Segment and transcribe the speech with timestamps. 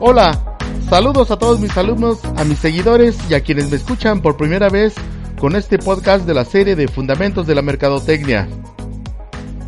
[0.00, 0.56] Hola,
[0.88, 4.68] saludos a todos mis alumnos, a mis seguidores y a quienes me escuchan por primera
[4.68, 4.94] vez
[5.40, 8.48] con este podcast de la serie de Fundamentos de la Mercadotecnia.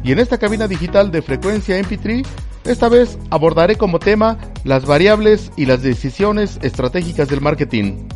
[0.05, 2.25] Y en esta cabina digital de frecuencia MP3,
[2.65, 8.09] esta vez abordaré como tema las variables y las decisiones estratégicas del marketing.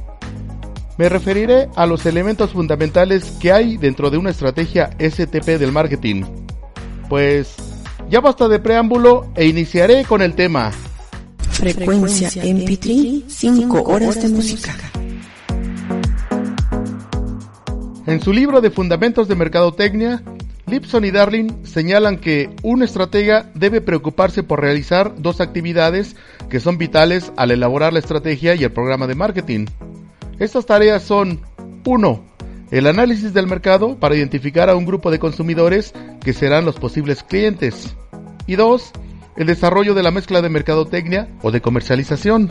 [0.97, 6.23] Me referiré a los elementos fundamentales que hay dentro de una estrategia STP del marketing.
[7.09, 7.57] Pues
[8.09, 10.71] ya basta de preámbulo e iniciaré con el tema.
[11.51, 14.75] Frecuencia MP3, 5 horas de música.
[18.07, 20.23] En su libro de Fundamentos de Mercadotecnia,
[20.67, 26.15] Lipson y Darling señalan que un estratega debe preocuparse por realizar dos actividades
[26.49, 29.67] que son vitales al elaborar la estrategia y el programa de marketing.
[30.39, 31.41] Estas tareas son
[31.85, 32.25] 1.
[32.71, 37.23] El análisis del mercado para identificar a un grupo de consumidores que serán los posibles
[37.23, 37.95] clientes.
[38.47, 38.93] Y 2.
[39.37, 42.51] El desarrollo de la mezcla de mercadotecnia o de comercialización.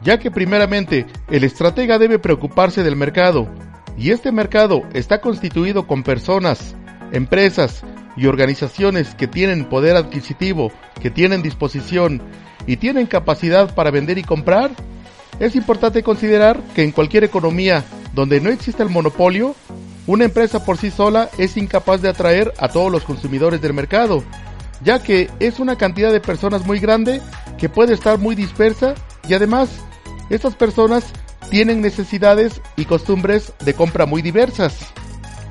[0.00, 3.48] Ya que primeramente el estratega debe preocuparse del mercado
[3.96, 6.76] y este mercado está constituido con personas,
[7.12, 7.82] empresas
[8.16, 12.22] y organizaciones que tienen poder adquisitivo, que tienen disposición
[12.66, 14.70] y tienen capacidad para vender y comprar,
[15.40, 19.54] es importante considerar que en cualquier economía donde no existe el monopolio,
[20.06, 24.22] una empresa por sí sola es incapaz de atraer a todos los consumidores del mercado,
[24.82, 27.20] ya que es una cantidad de personas muy grande
[27.58, 28.94] que puede estar muy dispersa
[29.28, 29.70] y además
[30.30, 31.04] estas personas
[31.50, 34.78] tienen necesidades y costumbres de compra muy diversas.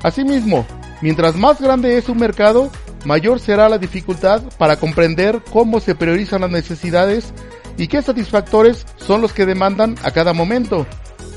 [0.02, 0.66] Asimismo,
[1.00, 2.70] mientras más grande es un mercado,
[3.04, 7.32] mayor será la dificultad para comprender cómo se priorizan las necesidades
[7.76, 10.86] y qué satisfactores son los que demandan a cada momento.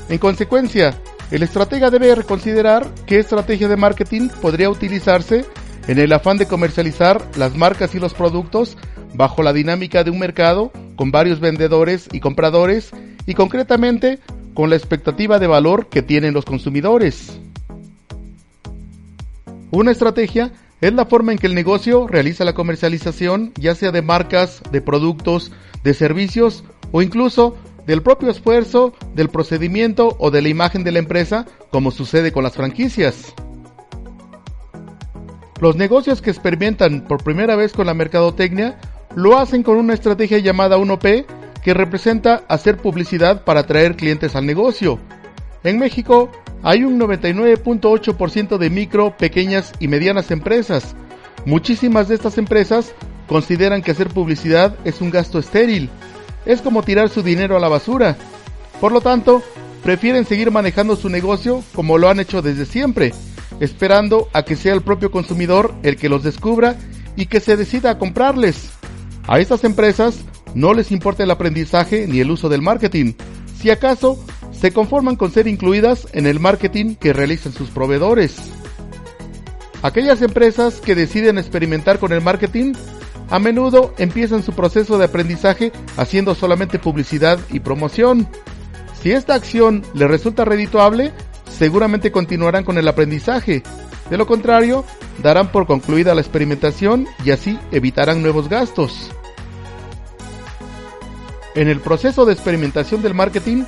[0.08, 0.94] En consecuencia,
[1.30, 5.44] el estratega debe reconsiderar qué estrategia de marketing podría utilizarse
[5.86, 8.76] en el afán de comercializar las marcas y los productos
[9.14, 12.90] bajo la dinámica de un mercado con varios vendedores y compradores
[13.26, 14.18] y concretamente
[14.54, 17.38] con la expectativa de valor que tienen los consumidores.
[19.70, 20.50] Una estrategia
[20.80, 24.80] es la forma en que el negocio realiza la comercialización, ya sea de marcas, de
[24.80, 25.52] productos,
[25.82, 27.56] de servicios o incluso
[27.86, 32.44] del propio esfuerzo, del procedimiento o de la imagen de la empresa, como sucede con
[32.44, 33.34] las franquicias.
[35.60, 38.78] Los negocios que experimentan por primera vez con la mercadotecnia
[39.16, 41.24] lo hacen con una estrategia llamada 1P
[41.64, 44.98] que representa hacer publicidad para atraer clientes al negocio.
[45.64, 46.30] En México
[46.62, 50.94] hay un 99.8% de micro, pequeñas y medianas empresas.
[51.44, 52.94] Muchísimas de estas empresas
[53.28, 55.90] consideran que hacer publicidad es un gasto estéril.
[56.46, 58.16] Es como tirar su dinero a la basura.
[58.80, 59.42] Por lo tanto,
[59.84, 63.12] prefieren seguir manejando su negocio como lo han hecho desde siempre,
[63.60, 66.76] esperando a que sea el propio consumidor el que los descubra
[67.14, 68.70] y que se decida a comprarles.
[69.26, 70.20] A estas empresas
[70.54, 73.12] no les importa el aprendizaje ni el uso del marketing.
[73.60, 74.18] Si acaso,
[74.52, 78.36] se conforman con ser incluidas en el marketing que realizan sus proveedores.
[79.82, 82.72] Aquellas empresas que deciden experimentar con el marketing
[83.30, 88.28] a menudo empiezan su proceso de aprendizaje haciendo solamente publicidad y promoción.
[89.02, 91.12] Si esta acción les resulta redituable,
[91.46, 93.62] seguramente continuarán con el aprendizaje.
[94.10, 94.84] De lo contrario,
[95.22, 99.10] darán por concluida la experimentación y así evitarán nuevos gastos.
[101.54, 103.64] En el proceso de experimentación del marketing,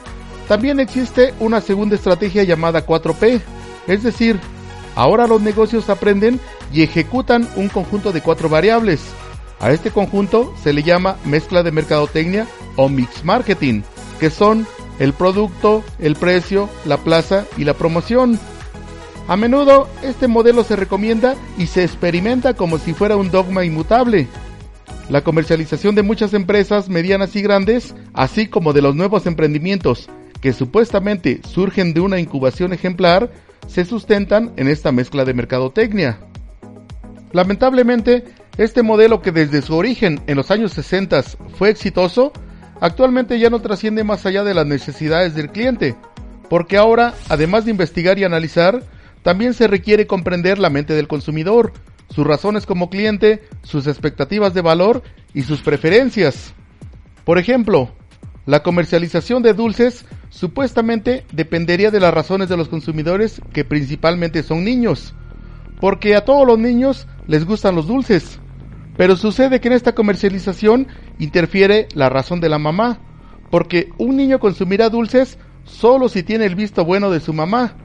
[0.49, 3.41] también existe una segunda estrategia llamada 4P,
[3.87, 4.39] es decir,
[4.95, 6.41] ahora los negocios aprenden
[6.73, 9.01] y ejecutan un conjunto de cuatro variables.
[9.61, 12.47] A este conjunto se le llama mezcla de mercadotecnia
[12.77, 13.83] o mix marketing,
[14.19, 14.67] que son
[14.99, 18.39] el producto, el precio, la plaza y la promoción.
[19.29, 24.29] A menudo este modelo se recomienda y se experimenta como si fuera un dogma inmutable.
[25.11, 30.09] La comercialización de muchas empresas medianas y grandes, así como de los nuevos emprendimientos
[30.41, 33.31] que supuestamente surgen de una incubación ejemplar,
[33.67, 36.19] se sustentan en esta mezcla de mercadotecnia.
[37.33, 38.25] Lamentablemente,
[38.59, 41.23] este modelo que desde su origen en los años 60
[41.57, 42.33] fue exitoso,
[42.81, 45.97] actualmente ya no trasciende más allá de las necesidades del cliente,
[46.49, 48.83] porque ahora, además de investigar y analizar,
[49.23, 51.73] también se requiere comprender la mente del consumidor,
[52.09, 55.03] sus razones como cliente, sus expectativas de valor
[55.33, 56.55] y sus preferencias.
[57.25, 57.91] Por ejemplo,
[58.47, 64.65] la comercialización de dulces supuestamente dependería de las razones de los consumidores que principalmente son
[64.65, 65.15] niños,
[65.81, 68.39] porque a todos los niños les gustan los dulces.
[68.97, 70.89] Pero sucede que en esta comercialización
[71.19, 73.01] interfiere la razón de la mamá,
[73.51, 77.77] porque un niño consumirá dulces solo si tiene el visto bueno de su mamá,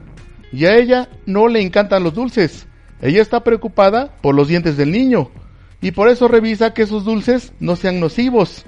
[0.52, 2.66] y a ella no le encantan los dulces.
[3.00, 5.30] Ella está preocupada por los dientes del niño,
[5.80, 8.64] y por eso revisa que esos dulces no sean nocivos.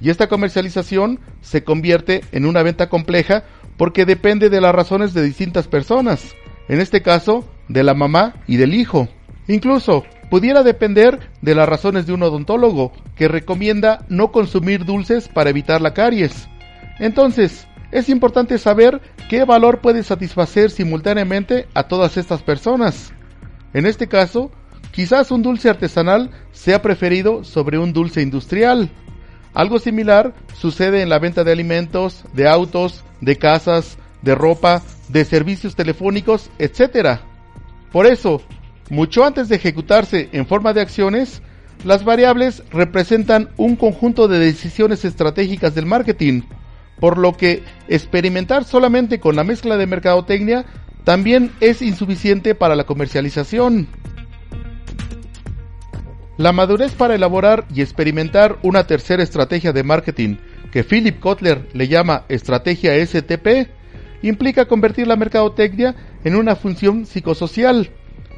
[0.00, 3.44] Y esta comercialización se convierte en una venta compleja
[3.76, 6.34] porque depende de las razones de distintas personas,
[6.68, 9.08] en este caso de la mamá y del hijo.
[9.48, 15.50] Incluso pudiera depender de las razones de un odontólogo que recomienda no consumir dulces para
[15.50, 16.48] evitar la caries.
[16.98, 23.12] Entonces, es importante saber qué valor puede satisfacer simultáneamente a todas estas personas.
[23.72, 24.50] En este caso,
[24.90, 28.90] quizás un dulce artesanal sea preferido sobre un dulce industrial.
[29.54, 35.24] Algo similar sucede en la venta de alimentos, de autos, de casas, de ropa, de
[35.24, 37.20] servicios telefónicos, etc.
[37.92, 38.42] Por eso,
[38.88, 41.42] mucho antes de ejecutarse en forma de acciones,
[41.84, 46.42] las variables representan un conjunto de decisiones estratégicas del marketing,
[46.98, 50.66] por lo que experimentar solamente con la mezcla de mercadotecnia
[51.04, 53.88] también es insuficiente para la comercialización.
[56.36, 60.36] La madurez para elaborar y experimentar una tercera estrategia de marketing,
[60.70, 63.68] que Philip Kotler le llama estrategia STP,
[64.22, 65.94] implica convertir la mercadotecnia
[66.24, 67.90] en una función psicosocial,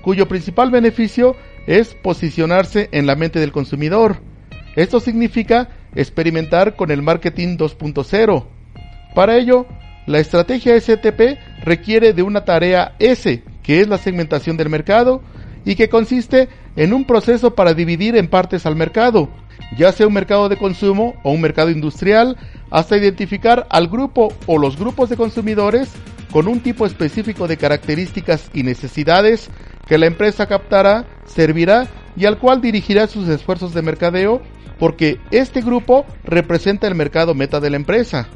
[0.02, 1.36] cuyo principal beneficio
[1.66, 4.16] es posicionarse en la mente del consumidor.
[4.76, 8.44] Esto significa experimentar con el marketing 2.0.
[9.14, 9.66] Para ello,
[10.06, 15.22] la estrategia STP requiere de una tarea S, que es la segmentación del mercado,
[15.64, 19.28] y que consiste en un proceso para dividir en partes al mercado,
[19.76, 22.36] ya sea un mercado de consumo o un mercado industrial,
[22.70, 25.92] hasta identificar al grupo o los grupos de consumidores
[26.32, 29.50] con un tipo específico de características y necesidades
[29.86, 31.86] que la empresa captará, servirá
[32.16, 34.42] y al cual dirigirá sus esfuerzos de mercadeo,
[34.78, 38.28] porque este grupo representa el mercado meta de la empresa.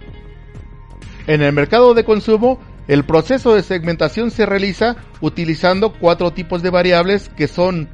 [1.27, 6.71] En el mercado de consumo, el proceso de segmentación se realiza utilizando cuatro tipos de
[6.71, 7.89] variables que son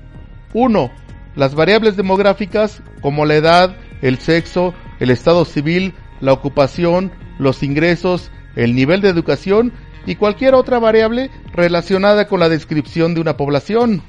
[0.52, 0.90] 1.
[1.34, 8.31] Las variables demográficas como la edad, el sexo, el estado civil, la ocupación, los ingresos,
[8.55, 9.72] el nivel de educación
[10.06, 14.02] y cualquier otra variable relacionada con la descripción de una población.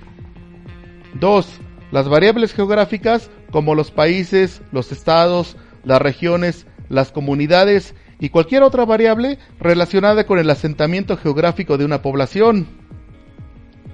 [1.19, 1.47] 2.
[1.91, 8.83] Las variables geográficas como los países, los estados, las regiones, las comunidades y cualquier otra
[8.83, 12.67] variable relacionada con el asentamiento geográfico de una población.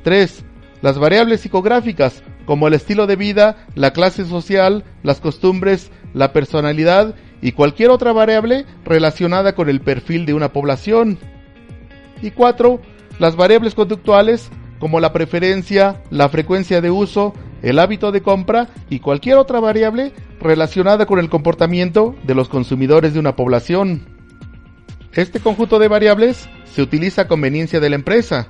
[0.03, 0.45] 3.
[0.81, 7.15] Las variables psicográficas, como el estilo de vida, la clase social, las costumbres, la personalidad
[7.41, 11.19] y cualquier otra variable relacionada con el perfil de una población.
[12.21, 12.79] Y 4.
[13.19, 14.49] Las variables conductuales,
[14.79, 20.13] como la preferencia, la frecuencia de uso, el hábito de compra y cualquier otra variable
[20.39, 24.07] relacionada con el comportamiento de los consumidores de una población.
[25.13, 28.47] Este conjunto de variables se utiliza a conveniencia de la empresa.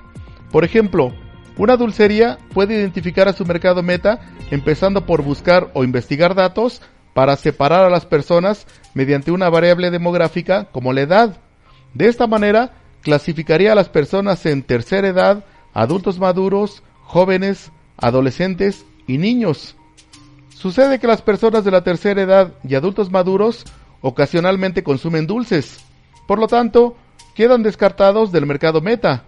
[0.52, 1.14] Por ejemplo,
[1.58, 4.20] una dulcería puede identificar a su mercado meta
[4.52, 6.82] empezando por buscar o investigar datos
[7.14, 11.38] para separar a las personas mediante una variable demográfica como la edad.
[11.94, 19.18] De esta manera, clasificaría a las personas en tercera edad, adultos maduros, jóvenes, adolescentes y
[19.18, 19.76] niños.
[20.50, 23.66] Sucede que las personas de la tercera edad y adultos maduros
[24.02, 25.80] ocasionalmente consumen dulces,
[26.28, 26.96] por lo tanto,
[27.34, 29.24] quedan descartados del mercado meta.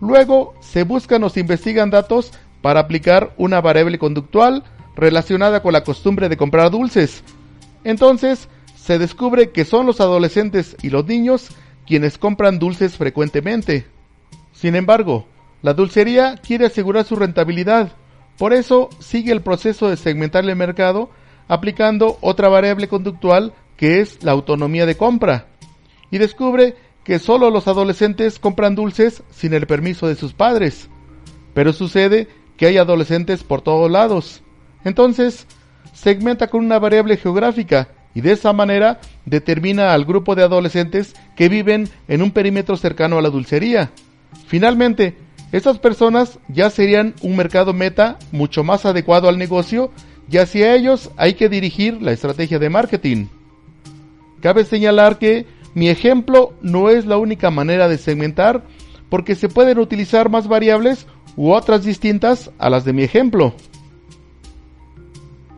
[0.00, 2.32] Luego se buscan o se investigan datos
[2.62, 4.64] para aplicar una variable conductual
[4.96, 7.22] relacionada con la costumbre de comprar dulces.
[7.84, 11.50] Entonces, se descubre que son los adolescentes y los niños
[11.88, 13.86] quienes compran dulces frecuentemente.
[14.52, 15.26] Sin embargo,
[15.62, 17.92] la dulcería quiere asegurar su rentabilidad,
[18.36, 21.10] por eso sigue el proceso de segmentar el mercado
[21.48, 25.46] aplicando otra variable conductual que es la autonomía de compra
[26.10, 30.90] y descubre que solo los adolescentes compran dulces sin el permiso de sus padres.
[31.54, 32.28] Pero sucede
[32.58, 34.42] que hay adolescentes por todos lados.
[34.84, 35.46] Entonces,
[35.94, 41.48] segmenta con una variable geográfica y de esa manera determina al grupo de adolescentes que
[41.48, 43.92] viven en un perímetro cercano a la dulcería.
[44.48, 45.16] Finalmente,
[45.52, 49.92] estas personas ya serían un mercado meta mucho más adecuado al negocio
[50.28, 53.26] y hacia ellos hay que dirigir la estrategia de marketing.
[54.40, 58.64] Cabe señalar que mi ejemplo no es la única manera de segmentar,
[59.10, 61.06] porque se pueden utilizar más variables
[61.36, 63.54] u otras distintas a las de mi ejemplo.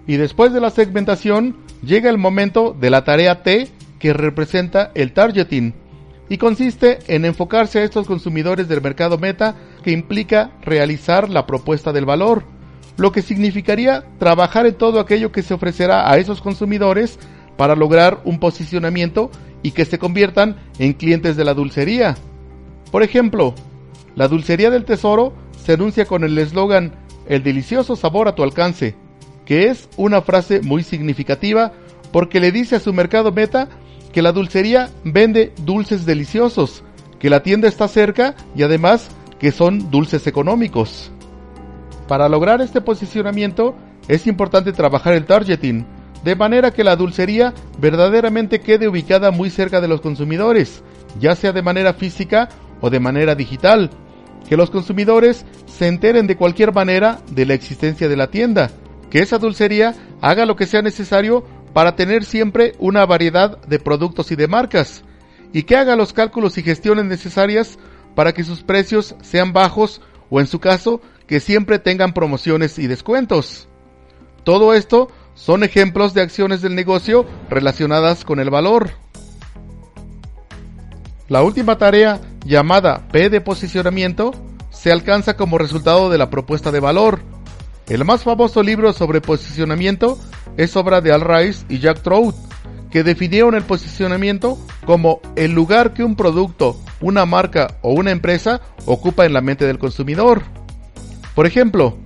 [0.07, 3.69] Y después de la segmentación llega el momento de la tarea T
[3.99, 5.75] que representa el targeting
[6.29, 11.93] y consiste en enfocarse a estos consumidores del mercado meta que implica realizar la propuesta
[11.93, 12.45] del valor,
[12.97, 17.19] lo que significaría trabajar en todo aquello que se ofrecerá a esos consumidores
[17.57, 19.31] para lograr un posicionamiento
[19.63, 22.17] y que se conviertan en clientes de la dulcería.
[22.91, 23.55] Por ejemplo,
[24.15, 26.95] la dulcería del tesoro se anuncia con el eslogan
[27.29, 28.97] El delicioso sabor a tu alcance,
[29.45, 31.73] que es una frase muy significativa
[32.13, 33.69] porque le dice a su mercado meta
[34.13, 36.83] que la dulcería vende dulces deliciosos,
[37.19, 41.11] que la tienda está cerca y además que son dulces económicos.
[42.09, 43.75] Para lograr este posicionamiento
[44.09, 45.87] es importante trabajar el targeting,
[46.25, 50.83] de manera que la dulcería verdaderamente quede ubicada muy cerca de los consumidores,
[51.19, 52.49] ya sea de manera física
[52.81, 53.91] o de manera digital,
[54.49, 58.71] que los consumidores se enteren de cualquier manera de la existencia de la tienda,
[59.11, 64.31] que esa dulcería haga lo que sea necesario para tener siempre una variedad de productos
[64.31, 65.03] y de marcas,
[65.53, 67.79] y que haga los cálculos y gestiones necesarias
[68.15, 70.01] para que sus precios sean bajos
[70.31, 73.69] o en su caso que siempre tengan promociones y descuentos.
[74.45, 78.91] Todo esto son ejemplos de acciones del negocio relacionadas con el valor.
[81.29, 84.33] La última tarea, llamada P de posicionamiento,
[84.71, 87.21] se alcanza como resultado de la propuesta de valor.
[87.91, 90.17] El más famoso libro sobre posicionamiento
[90.57, 92.37] es obra de Al Rice y Jack Trout,
[92.89, 94.57] que definieron el posicionamiento
[94.87, 99.67] como el lugar que un producto, una marca o una empresa ocupa en la mente
[99.67, 100.43] del consumidor.
[101.35, 101.99] Por ejemplo,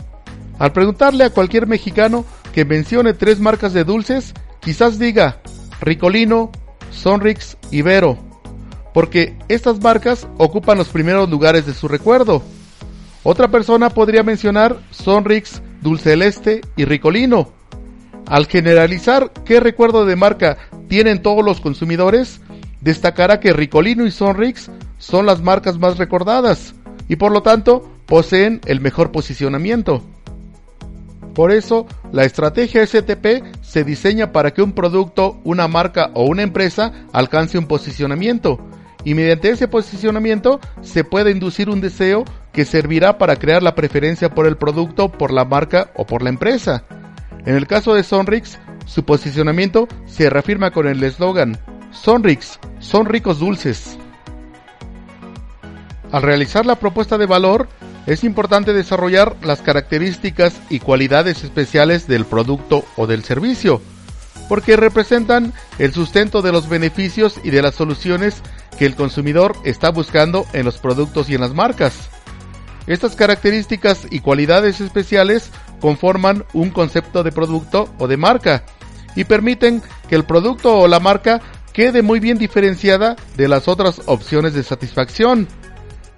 [0.59, 2.25] al preguntarle a cualquier mexicano
[2.55, 5.43] que mencione tres marcas de dulces, quizás diga
[5.83, 6.51] Ricolino,
[6.93, 8.17] Sonrix y Vero,
[8.95, 12.43] porque estas marcas ocupan los primeros lugares de su recuerdo.
[13.23, 17.53] Otra persona podría mencionar Sonrix, Dulce Celeste y Ricolino.
[18.27, 20.57] Al generalizar qué recuerdo de marca
[20.89, 22.41] tienen todos los consumidores,
[22.81, 26.75] destacará que Ricolino y Sonrix son las marcas más recordadas
[27.07, 30.03] y por lo tanto poseen el mejor posicionamiento.
[31.35, 36.43] Por eso, la estrategia STP se diseña para que un producto, una marca o una
[36.43, 38.59] empresa alcance un posicionamiento
[39.05, 44.31] y mediante ese posicionamiento se puede inducir un deseo que servirá para crear la preferencia
[44.31, 46.85] por el producto, por la marca o por la empresa.
[47.45, 51.59] En el caso de Sonrix, su posicionamiento se reafirma con el eslogan
[51.91, 53.99] Sonrix, son ricos dulces.
[56.13, 57.69] Al realizar la propuesta de valor,
[58.07, 63.81] es importante desarrollar las características y cualidades especiales del producto o del servicio,
[64.49, 68.43] porque representan el sustento de los beneficios y de las soluciones
[68.79, 72.11] que el consumidor está buscando en los productos y en las marcas.
[72.87, 75.51] Estas características y cualidades especiales
[75.81, 78.65] conforman un concepto de producto o de marca
[79.17, 81.41] y permiten que el producto o la marca
[81.73, 85.49] quede muy bien diferenciada de las otras opciones de satisfacción.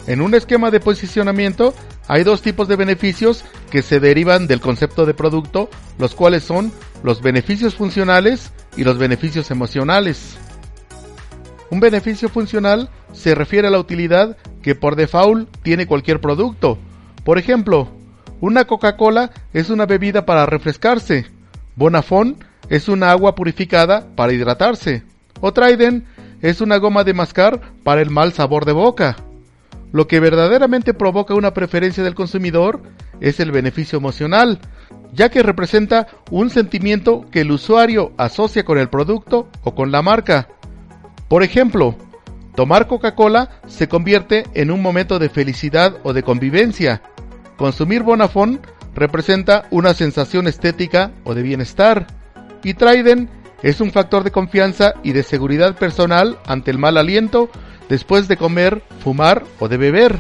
[0.07, 1.75] En un esquema de posicionamiento
[2.09, 5.69] hay dos tipos de beneficios que se derivan del concepto de producto,
[5.99, 10.37] los cuales son los beneficios funcionales y los beneficios emocionales.
[11.71, 16.79] Un beneficio funcional se refiere a la utilidad que por default tiene cualquier producto.
[17.25, 17.89] Por ejemplo,
[18.41, 21.27] una Coca-Cola es una bebida para refrescarse.
[21.75, 22.37] Bonafón
[22.69, 25.03] es una agua purificada para hidratarse.
[25.41, 26.05] O Trident
[26.41, 29.17] es una goma de mascar para el mal sabor de boca.
[29.93, 32.83] Lo que verdaderamente provoca una preferencia del consumidor
[33.21, 34.61] es el beneficio emocional,
[35.13, 40.03] ya que representa un sentimiento que el usuario asocia con el producto o con la
[40.03, 40.49] marca.
[41.29, 41.97] Por ejemplo,
[42.55, 47.03] tomar Coca-Cola se convierte en un momento de felicidad o de convivencia.
[47.57, 48.61] Consumir Bonafón
[48.95, 52.07] representa una sensación estética o de bienestar.
[52.63, 53.29] Y Trident
[53.63, 57.51] es un factor de confianza y de seguridad personal ante el mal aliento
[57.89, 60.19] después de comer, fumar o de beber.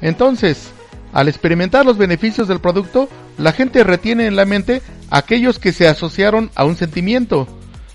[0.00, 0.70] Entonces,
[1.12, 3.08] al experimentar los beneficios del producto,
[3.38, 7.48] la gente retiene en la mente aquellos que se asociaron a un sentimiento.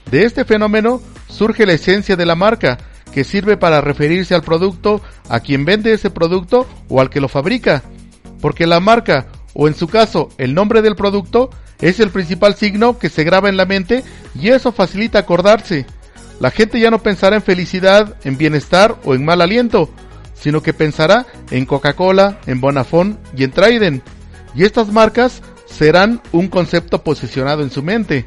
[0.09, 1.01] De este fenómeno
[1.33, 2.77] surge la esencia de la marca,
[3.11, 7.27] que sirve para referirse al producto, a quien vende ese producto o al que lo
[7.27, 7.83] fabrica.
[8.39, 11.49] Porque la marca, o en su caso el nombre del producto,
[11.81, 14.03] es el principal signo que se graba en la mente
[14.39, 15.85] y eso facilita acordarse.
[16.39, 19.89] La gente ya no pensará en felicidad, en bienestar o en mal aliento,
[20.33, 24.03] sino que pensará en Coca-Cola, en Bonafón y en Trident.
[24.55, 28.25] Y estas marcas serán un concepto posicionado en su mente.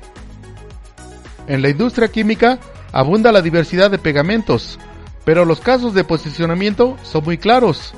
[1.46, 2.58] En la industria química
[2.96, 4.78] abunda la diversidad de pegamentos,
[5.26, 7.92] pero los casos de posicionamiento son muy claros.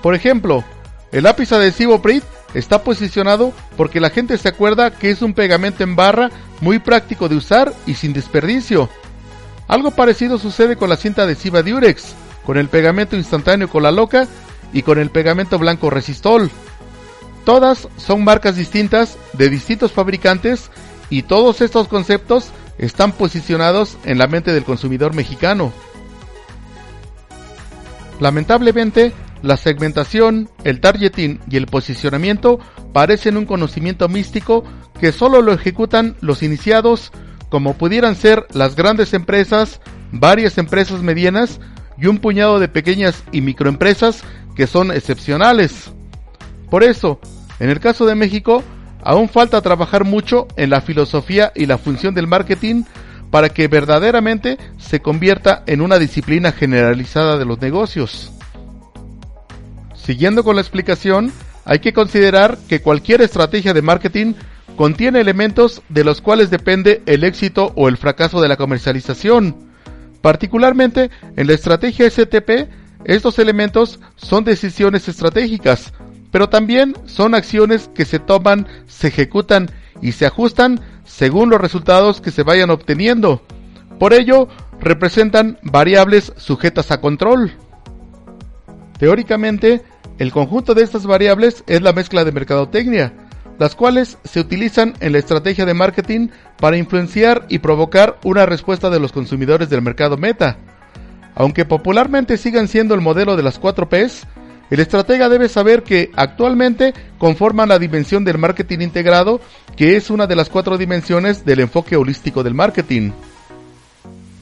[0.00, 0.62] Por ejemplo,
[1.10, 2.22] el lápiz adhesivo Prit
[2.54, 6.30] está posicionado porque la gente se acuerda que es un pegamento en barra
[6.60, 8.88] muy práctico de usar y sin desperdicio.
[9.66, 12.14] Algo parecido sucede con la cinta adhesiva Durex,
[12.46, 14.28] con el pegamento instantáneo con la loca
[14.72, 16.48] y con el pegamento blanco Resistol.
[17.44, 20.70] Todas son marcas distintas de distintos fabricantes
[21.10, 25.72] y todos estos conceptos están posicionados en la mente del consumidor mexicano.
[28.20, 32.58] Lamentablemente, la segmentación, el targeting y el posicionamiento
[32.92, 34.64] parecen un conocimiento místico
[35.00, 37.12] que solo lo ejecutan los iniciados,
[37.48, 39.80] como pudieran ser las grandes empresas,
[40.10, 41.60] varias empresas medianas
[41.96, 44.22] y un puñado de pequeñas y microempresas
[44.56, 45.90] que son excepcionales.
[46.70, 47.20] Por eso,
[47.60, 48.62] en el caso de México,
[49.02, 52.84] aún falta trabajar mucho en la filosofía y la función del marketing
[53.30, 58.32] para que verdaderamente se convierta en una disciplina generalizada de los negocios.
[59.94, 61.32] Siguiendo con la explicación,
[61.64, 64.34] hay que considerar que cualquier estrategia de marketing
[64.76, 69.68] contiene elementos de los cuales depende el éxito o el fracaso de la comercialización.
[70.22, 72.70] Particularmente en la estrategia STP,
[73.04, 75.92] estos elementos son decisiones estratégicas,
[76.30, 79.70] pero también son acciones que se toman, se ejecutan
[80.00, 83.42] y se ajustan según los resultados que se vayan obteniendo.
[83.98, 84.48] Por ello,
[84.80, 87.52] representan variables sujetas a control.
[88.98, 89.82] Teóricamente,
[90.18, 93.12] el conjunto de estas variables es la mezcla de mercadotecnia,
[93.58, 98.90] las cuales se utilizan en la estrategia de marketing para influenciar y provocar una respuesta
[98.90, 100.58] de los consumidores del mercado meta.
[101.34, 104.26] Aunque popularmente sigan siendo el modelo de las 4 Ps,
[104.70, 109.40] el estratega debe saber que actualmente conforman la dimensión del marketing integrado,
[109.76, 113.12] que es una de las cuatro dimensiones del enfoque holístico del marketing.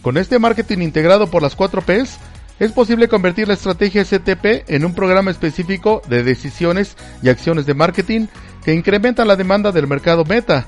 [0.03, 2.19] Con este marketing integrado por las 4 Ps,
[2.59, 7.75] es posible convertir la estrategia STP en un programa específico de decisiones y acciones de
[7.75, 8.27] marketing
[8.65, 10.67] que incrementan la demanda del mercado meta.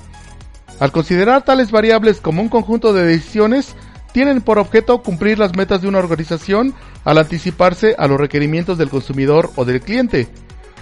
[0.79, 3.75] Al considerar tales variables como un conjunto de decisiones,
[4.11, 8.89] tienen por objeto cumplir las metas de una organización al anticiparse a los requerimientos del
[8.89, 10.27] consumidor o del cliente.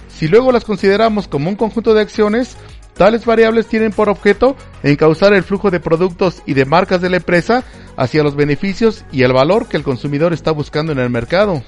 [0.08, 2.56] Si luego las consideramos como un conjunto de acciones,
[2.98, 7.18] Tales variables tienen por objeto encauzar el flujo de productos y de marcas de la
[7.18, 7.62] empresa
[7.96, 11.62] hacia los beneficios y el valor que el consumidor está buscando en el mercado.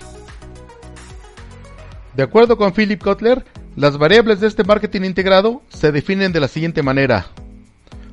[2.17, 3.45] De acuerdo con Philip Kotler,
[3.77, 7.29] las variables de este marketing integrado se definen de la siguiente manera.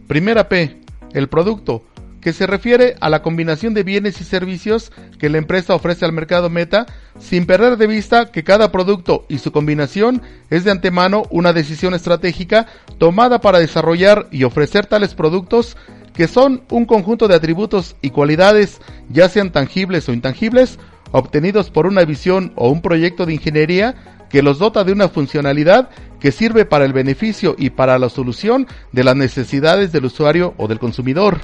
[0.07, 0.79] Primera P,
[1.13, 1.83] el producto,
[2.21, 6.13] que se refiere a la combinación de bienes y servicios que la empresa ofrece al
[6.13, 6.85] mercado meta,
[7.19, 11.93] sin perder de vista que cada producto y su combinación es de antemano una decisión
[11.93, 15.77] estratégica tomada para desarrollar y ofrecer tales productos
[16.13, 20.79] que son un conjunto de atributos y cualidades, ya sean tangibles o intangibles,
[21.11, 23.95] obtenidos por una visión o un proyecto de ingeniería
[24.29, 28.67] que los dota de una funcionalidad que sirve para el beneficio y para la solución
[28.91, 31.39] de las necesidades del usuario o del consumidor.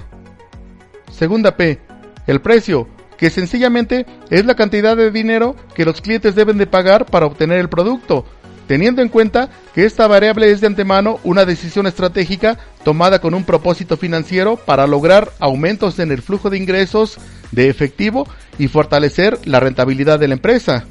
[1.14, 1.80] Segunda P,
[2.28, 7.06] el precio, que sencillamente es la cantidad de dinero que los clientes deben de pagar
[7.06, 8.26] para obtener el producto,
[8.68, 13.44] teniendo en cuenta que esta variable es de antemano una decisión estratégica tomada con un
[13.44, 17.18] propósito financiero para lograr aumentos en el flujo de ingresos
[17.52, 20.86] de efectivo y fortalecer la rentabilidad de la empresa.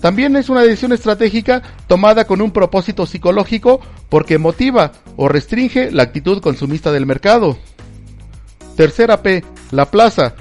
[0.00, 6.04] También es una decisión estratégica tomada con un propósito psicológico porque motiva o restringe la
[6.04, 7.58] actitud consumista del mercado.
[8.78, 10.34] Tercera P, la plaza,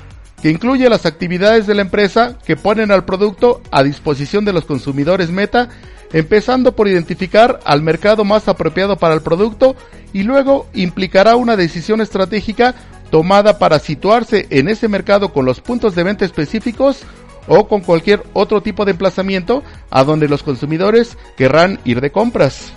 [0.43, 4.63] que incluye las actividades de la empresa que ponen al producto a disposición de los
[4.63, 5.69] consumidores meta,
[6.13, 9.76] empezando por identificar al mercado más apropiado para el producto
[10.13, 12.76] y luego implicará una decisión estratégica
[13.10, 17.00] tomada para situarse en ese mercado con los puntos de venta específicos
[17.47, 22.71] o con cualquier otro tipo de emplazamiento a donde los consumidores querrán ir de compras.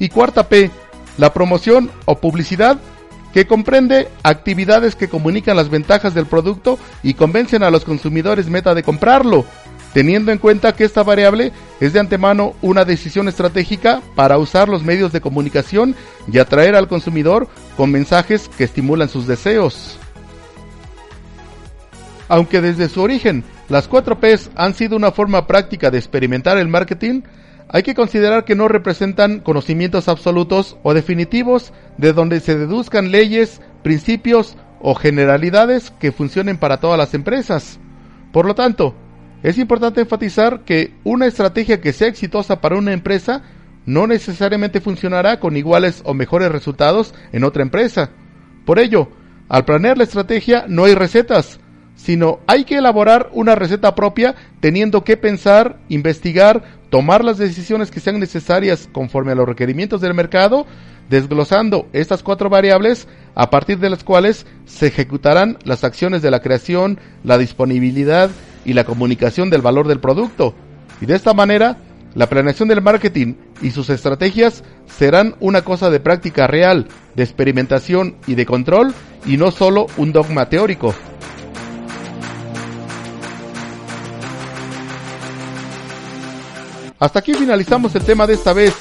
[0.00, 0.68] Y cuarta P,
[1.16, 2.80] la promoción o publicidad
[3.32, 8.74] que comprende actividades que comunican las ventajas del producto y convencen a los consumidores meta
[8.74, 9.44] de comprarlo,
[9.92, 14.82] teniendo en cuenta que esta variable es de antemano una decisión estratégica para usar los
[14.82, 15.94] medios de comunicación
[16.30, 19.98] y atraer al consumidor con mensajes que estimulan sus deseos.
[22.28, 26.68] Aunque desde su origen las 4 Ps han sido una forma práctica de experimentar el
[26.68, 27.22] marketing,
[27.72, 33.60] hay que considerar que no representan conocimientos absolutos o definitivos de donde se deduzcan leyes,
[33.84, 37.78] principios o generalidades que funcionen para todas las empresas.
[38.32, 38.94] Por lo tanto,
[39.44, 43.42] es importante enfatizar que una estrategia que sea exitosa para una empresa
[43.86, 48.10] no necesariamente funcionará con iguales o mejores resultados en otra empresa.
[48.66, 49.08] Por ello,
[49.48, 51.60] al planear la estrategia no hay recetas,
[51.94, 58.00] sino hay que elaborar una receta propia teniendo que pensar, investigar, tomar las decisiones que
[58.00, 60.66] sean necesarias conforme a los requerimientos del mercado,
[61.08, 66.40] desglosando estas cuatro variables a partir de las cuales se ejecutarán las acciones de la
[66.40, 68.30] creación, la disponibilidad
[68.64, 70.54] y la comunicación del valor del producto.
[71.00, 71.78] Y de esta manera,
[72.14, 78.16] la planeación del marketing y sus estrategias serán una cosa de práctica real, de experimentación
[78.26, 78.92] y de control
[79.24, 80.94] y no solo un dogma teórico.
[87.00, 88.74] Hasta aquí finalizamos el tema de esta vez.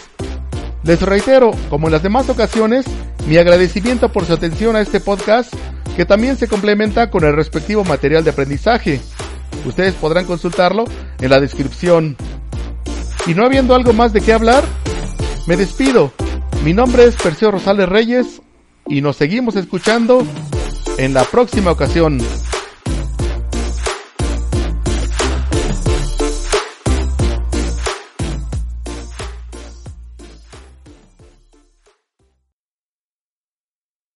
[0.83, 2.85] Les reitero, como en las demás ocasiones,
[3.27, 5.53] mi agradecimiento por su atención a este podcast,
[5.95, 8.99] que también se complementa con el respectivo material de aprendizaje.
[9.65, 10.83] Ustedes podrán consultarlo
[11.21, 12.17] en la descripción.
[13.25, 14.65] Y no habiendo algo más de qué hablar,
[15.47, 16.11] me despido.
[16.65, 18.41] Mi nombre es Perseo Rosales Reyes
[18.85, 20.25] y nos seguimos escuchando
[20.97, 22.19] en la próxima ocasión.